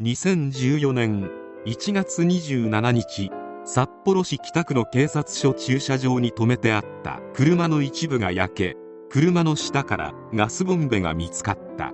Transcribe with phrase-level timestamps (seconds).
[0.00, 1.28] 2014年
[1.66, 3.32] 1月27日
[3.64, 8.76] 札幌市北区の警察署駐車場に停めてあった車の一部が焼け
[9.10, 11.92] 車の下からガスボンベが見つかった。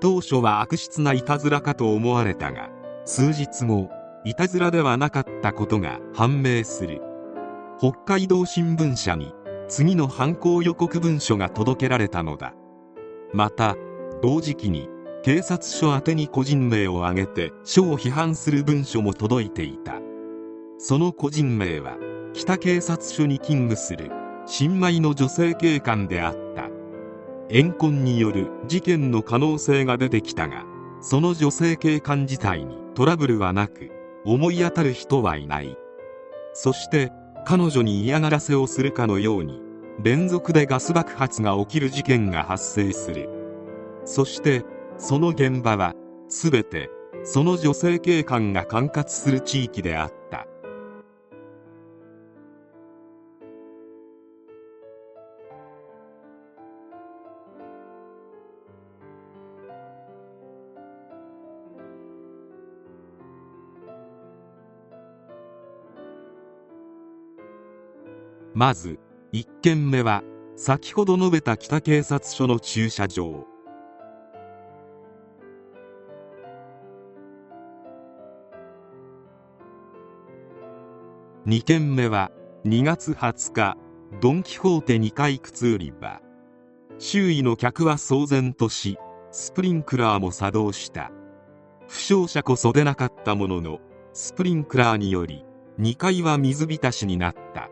[0.00, 2.70] 当初は悪質ないたずらかと思われたが
[3.04, 3.90] 数日後
[4.24, 7.02] いたずらではなかったことが判明する。
[7.78, 9.34] 北海道新聞社に
[9.68, 12.54] 次の犯行予告文書が届けられたのだ。
[13.34, 13.76] また
[14.22, 14.88] 同時期に
[15.24, 19.94] 警察署宛に個人名を挙げて署を批判する文書も届いていた。
[20.78, 21.96] その個人名は
[22.34, 24.12] 北警察署に勤務する
[24.46, 26.68] 新米の女性警官であった。
[27.50, 30.64] 怨恨による事件の可能性が出てきたが
[31.00, 33.90] その女性警官自体にトラブルはなく
[34.24, 35.76] 思い当たる人はいない。
[36.52, 37.10] そして
[37.44, 39.60] 彼女に嫌がらせをするかのように
[40.00, 43.28] 連続でガス爆発が起きる事件が発生する。
[44.04, 44.64] そして
[44.98, 45.94] その現場は
[46.28, 46.90] 全て
[47.24, 50.46] その女性警官が管轄する地域であった。
[68.54, 68.98] まず
[69.32, 70.24] 1件目は
[70.56, 73.47] 先ほど述べた北警察署の駐車場。
[81.48, 82.30] 2件目は
[82.66, 83.78] 2月20日
[84.20, 86.20] ドン・キホーテ2階靴売り場。
[86.98, 88.98] 周囲の客は騒然とし
[89.30, 91.10] スプリンクラーも作動した。
[91.88, 93.78] 負傷者こそ出なかったものの
[94.12, 95.42] スプリンクラーにより
[95.80, 97.70] 2階は水浸しになった。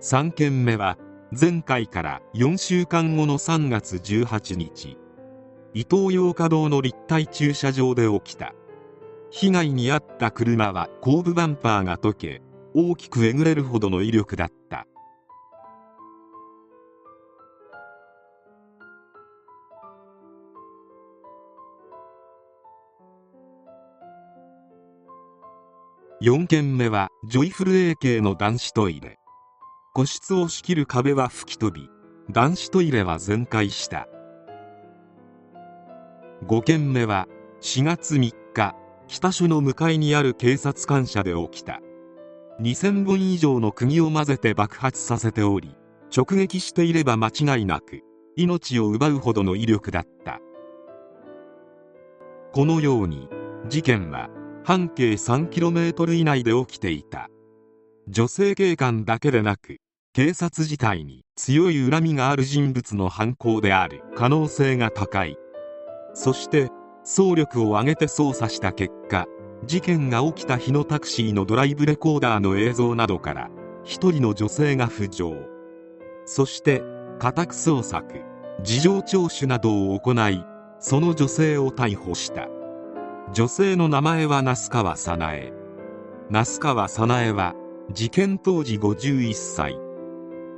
[0.00, 0.96] 3件目は
[1.38, 4.96] 前回から4週間後の3月18日
[5.72, 8.54] 伊東洋華堂の立体駐車場で起きた。
[9.30, 12.40] 被害に遭った車は後部バンパーが溶け
[12.72, 14.86] 大きくえぐれるほどの威力だった。
[26.22, 29.18] 4件目はジョイフル A 系の男子トイレ。
[29.96, 31.88] 個室を仕切る壁は吹き飛び
[32.28, 34.08] 男子トイレは全壊した。
[36.48, 37.28] 5件目は
[37.60, 38.74] 4月3日
[39.06, 41.78] 北署の向かいにある警察官舎で起きた。
[42.60, 45.76] 2000本以上の釘を混ぜて爆発させており
[46.12, 48.02] 直撃していれば間違いなく
[48.34, 50.40] 命を奪うほどの威力だった。
[52.52, 53.28] このように
[53.68, 54.28] 事件は
[54.64, 57.28] 半径 3km 以内で起きていた。
[58.08, 59.78] 女性警官だけでなく
[60.16, 65.36] 警察自体に強い恨みがある人物の犯行である可能性が高い。
[66.12, 66.70] そして
[67.02, 69.26] 総力を挙げて捜査した結果
[69.66, 73.50] 事件が起きた日のタクシーのドライブレコーダーの映像などから
[73.82, 75.34] 一人の女性が浮上。
[76.26, 76.80] そして
[77.18, 78.06] 家宅捜索
[78.62, 80.44] 事情聴取などを行い
[80.78, 82.46] その女性を逮捕した。
[83.32, 85.52] 女性の名前は那須川早苗。
[86.30, 87.56] 那須川早苗は
[87.90, 89.83] 事件当時51歳。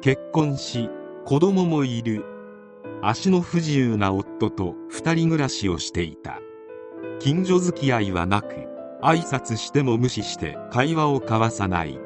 [0.06, 0.88] 結婚し
[1.24, 2.24] 子供もいる。
[3.02, 6.38] 足の不自由な夫と2人暮らしをしていた。
[7.18, 8.54] 近所付き合いはなく
[9.02, 11.98] 挨拶しても無視して会話を交わさない。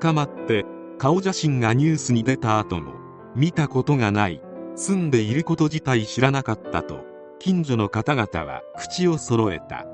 [0.00, 0.64] 捕まって
[0.96, 2.94] 顔写真がニュースに出た後も
[3.36, 4.40] 見たことがない。
[4.74, 7.04] 住んでいること自体知らなかったと
[7.38, 9.84] 近所の方々は口を揃えた。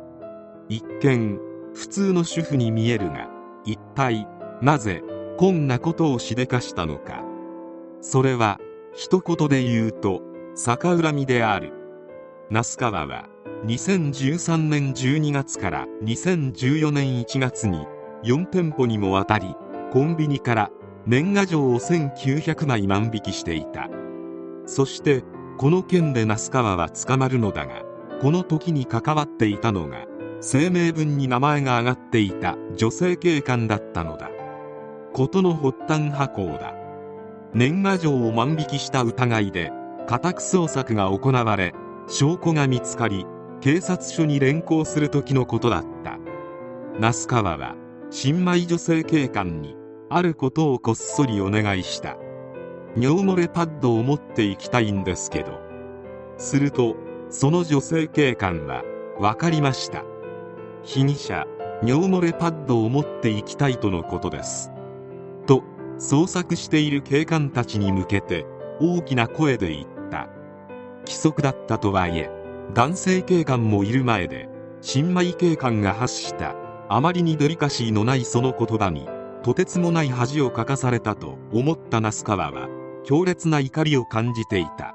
[0.69, 1.41] 一見
[1.75, 3.29] 普通の主婦に見えるが
[3.65, 4.29] 一体
[4.63, 5.03] なぜ
[5.39, 7.23] こんなことをしでかしたのか。
[8.01, 8.59] それは
[8.93, 10.21] 一言で言うと
[10.57, 11.73] 逆恨みである。
[12.51, 13.29] 那須川は
[13.65, 17.87] 2013年12月から2014年1月に
[18.25, 19.55] 4店舗にもわたり
[19.93, 20.71] コンビニから
[21.07, 23.89] 年賀状を1900枚万引きしていた。
[24.67, 25.23] そして
[25.57, 27.83] この件で那須川は捕まるのだが
[28.21, 30.05] この時に関わっていたのが
[30.41, 34.31] 声明文に名前が挙がっていた女性警官だったのだ。
[35.13, 36.75] 事の発端破行だ。
[37.55, 39.73] 年賀状を万引きした疑いで
[40.07, 41.73] 家宅捜索が行われ
[42.07, 43.27] 証拠が見つかり
[43.61, 46.19] 警察署に連行する時のことだった。
[46.99, 47.75] 那須川は
[48.11, 49.77] 新米女性警官に
[50.11, 52.17] あることをこっそりお願いした。
[52.97, 55.61] 尿漏れパッドを持っていきたいんですけど。
[56.39, 56.97] すると
[57.31, 58.83] その女性警官は
[59.19, 60.05] 分かりました。
[60.83, 61.47] 被疑者
[61.83, 64.71] 尿漏れパッドを持っていきたいとのことです。
[65.99, 68.47] 捜索している警官たちに向けて
[68.81, 70.29] 大きな声で言った。
[71.01, 72.31] 規則だったとはいえ
[72.75, 74.49] 男性警官もいる前で
[74.81, 76.55] 新米警官が発した
[76.89, 79.09] あまりにデリカシーのないその言葉に
[79.43, 82.69] とてつもない恥をかかされたと思った那須川は
[83.05, 84.95] 強烈な怒りを感じていた。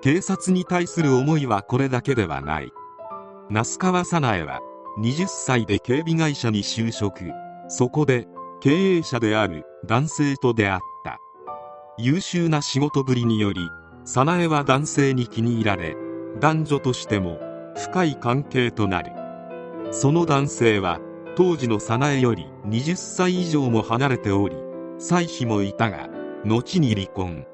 [0.00, 2.72] 警察に対する思いはこれだけではない。
[3.50, 4.60] 那須川早苗は
[5.00, 7.24] 20歳で警備会社に就職。
[7.68, 8.26] そこで
[8.60, 11.20] 経営者である男性と出会った。
[11.96, 13.60] 優秀な仕事ぶりにより
[14.04, 15.96] 早苗は男性に気に入られ
[16.40, 17.38] 男女としても
[17.76, 19.12] 深い関係となる。
[19.92, 20.98] その男性は
[21.36, 24.56] 当時の早苗より20歳以上も離れており
[24.98, 26.08] 妻子もいたが
[26.44, 27.46] 後に離婚。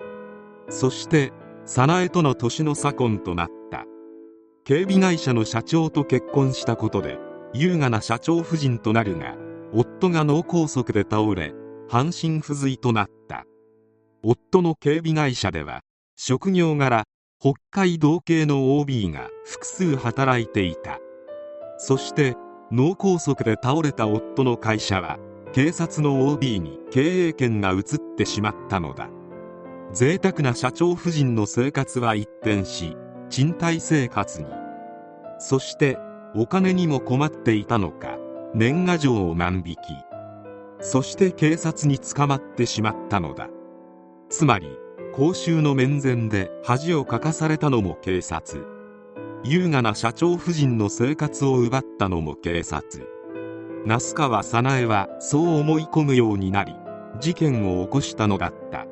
[0.70, 1.32] そして
[1.66, 3.84] 早苗との年の差婚となった。
[4.64, 7.18] 警備会社の社長と結婚したことで
[7.52, 9.36] 優雅な社長夫人となるが
[9.76, 11.52] 夫が脳梗塞で倒れ
[11.88, 13.44] 半身不随となった。
[14.22, 15.80] 夫の警備会社では
[16.14, 17.06] 職業柄
[17.40, 21.00] 北海道系の OB が複数働いていた。
[21.78, 22.36] そして
[22.70, 25.18] 脳梗塞で倒れた夫の会社は
[25.52, 27.82] 警察の OB に経営権が移っ
[28.16, 29.08] てしまったのだ。
[29.92, 32.96] 贅沢な社長夫人の生活は一転し
[33.28, 34.46] 賃貸生活に。
[35.40, 35.98] そして
[36.36, 38.23] お金にも困っていたのか。
[38.56, 39.78] 年賀状を万引き。
[40.80, 43.48] そして警察に捕まってしまったのだ。
[44.28, 44.68] つまり
[45.12, 48.64] 公衆の面前で恥をかかされたのも警察。
[49.42, 53.08] 優雅な社長夫人の生活を奪ったのも警察。
[53.84, 56.76] 那須川早苗はそう思い込むようになり
[57.20, 58.86] 事件を起こしたのだった。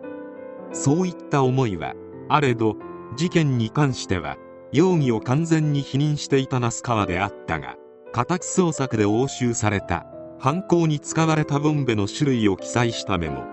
[0.72, 1.94] そういった思いは
[2.28, 2.76] あれど
[3.16, 4.38] 事件に関しては
[4.72, 7.76] 容疑を完全に否認していた那須川であったが
[8.12, 10.06] 家宅捜索で押収された。
[10.38, 13.44] 犯行に使われたボンベの種類を記載したメモ。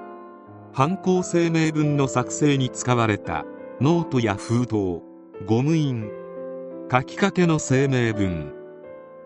[0.74, 3.46] 犯行声明文の作成に使われた。
[3.80, 4.74] ノートや封筒。
[5.46, 6.10] ゴム印。
[6.92, 8.52] 書きかけの声明文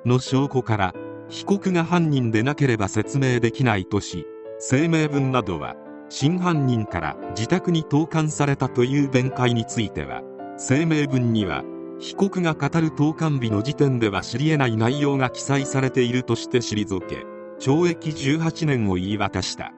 [0.05, 0.93] の証拠から
[1.29, 4.25] 被告が犯人でなければ説明できないとし
[4.59, 5.75] 声明文などは
[6.09, 10.21] 真犯人から自宅に投函されたという弁解については
[10.57, 11.63] 声明文には
[11.99, 17.25] 被告が語る投函日の時点では知り得ない内容が記載されているとして退け
[17.59, 19.73] 懲役18年を言い渡した。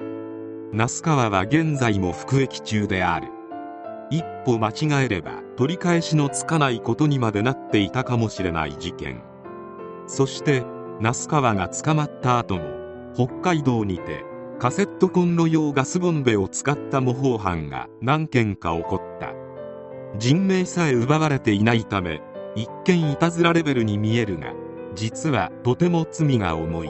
[0.72, 3.28] 那須川は現在も服役中である。
[4.10, 9.22] 一歩間違えれば取り返しのつかないことにまでなっていたかもしれない事件。
[10.08, 10.64] そして
[11.00, 12.64] 那須川が捕まった後も
[13.14, 14.24] 北海道にて
[14.60, 19.45] カセットコンロ用ガスボンベを使った模倣犯が何件か起こった。
[20.18, 22.22] 人命さえ奪われていないため
[22.56, 24.54] 一見いたずらレベルに見えるが
[24.96, 26.90] 実はとても罪が重い。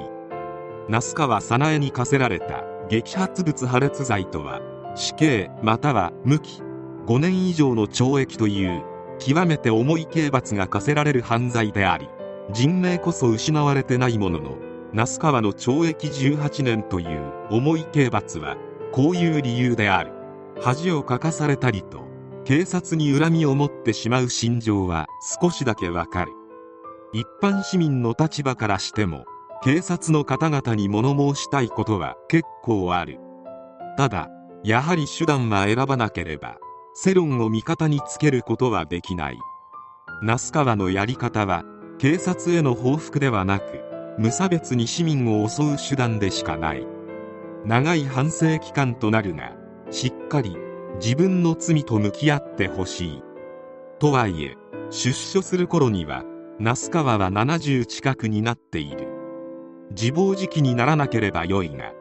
[0.88, 4.62] 那須川早苗に課せられた激発物破裂罪とは
[4.96, 6.62] 死刑または無期
[7.08, 8.84] 5年以上の懲役という
[9.18, 12.08] 極めて重い刑罰が課せられる犯罪であり
[12.52, 14.58] 人命こそ失われてないものの
[14.94, 18.56] 那須川の懲役18年という重い刑罰は
[18.92, 20.16] こういう理由である。
[20.62, 22.05] 恥をかかされたりと
[22.46, 25.08] 警察に恨みを持ってしまう心情は
[25.42, 26.32] 少しだけわかる。
[27.12, 29.26] 一般市民の立場からしても
[29.64, 33.20] 警察の方々に物申したいことは結構ある。
[33.98, 34.30] ただ
[34.64, 36.58] やはり手段は選ばなければ
[36.94, 39.40] 世論を味方につけることはできない。
[40.22, 41.64] 那須川のやり方は
[41.98, 43.82] 警察への報復ではなく
[44.20, 46.86] 無差別に市民を襲う手段でしかない。
[47.66, 49.54] 長い反省期間となるが
[49.90, 50.56] しっかり
[51.02, 53.24] 自分の罪と向き合ってほしい。
[54.00, 54.56] とはいえ
[54.90, 56.24] 出所する頃には
[56.60, 59.08] 那須川は70近くになっている。
[59.92, 61.94] 自暴自棄にならなければよいが